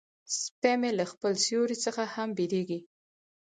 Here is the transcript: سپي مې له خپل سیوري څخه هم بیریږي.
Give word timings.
سپي 0.39 0.73
مې 0.79 0.91
له 0.99 1.05
خپل 1.11 1.33
سیوري 1.45 1.77
څخه 1.85 2.03
هم 2.13 2.29
بیریږي. 2.37 2.79